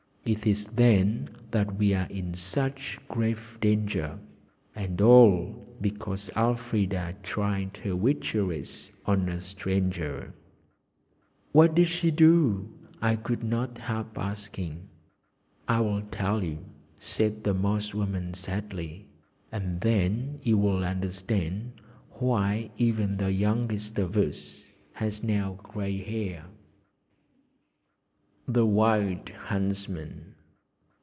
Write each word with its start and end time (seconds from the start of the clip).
It 0.23 0.45
is 0.45 0.67
then 0.67 1.29
that 1.49 1.77
we 1.79 1.95
are 1.95 2.05
in 2.07 2.35
such 2.35 2.99
grave 3.07 3.57
danger 3.59 4.19
and 4.75 5.01
all 5.01 5.65
because 5.81 6.29
Elfrida 6.37 7.15
tried 7.23 7.77
her 7.77 7.95
witcheries 7.95 8.91
on 9.07 9.27
a 9.27 9.41
stranger." 9.41 10.31
"What 11.53 11.73
did 11.73 11.87
she 11.87 12.11
do?" 12.11 12.69
I 13.01 13.15
could 13.15 13.43
not 13.43 13.79
help 13.79 14.15
asking. 14.17 14.87
"I 15.67 15.81
will 15.81 16.03
tell 16.03 16.43
you," 16.43 16.65
said 16.99 17.43
the 17.43 17.55
Moss 17.55 17.95
woman 17.95 18.35
sadly, 18.35 19.07
"and 19.51 19.81
then 19.81 20.39
you 20.43 20.55
will 20.59 20.85
understand 20.85 21.81
why 22.19 22.69
even 22.77 23.17
the 23.17 23.33
youngest 23.33 23.97
of 23.97 24.15
us 24.15 24.67
has 24.93 25.23
now 25.23 25.53
grey 25.53 25.97
hair." 25.97 26.45
The 28.47 28.65
Wild 28.65 29.29
Huntsman. 29.29 30.35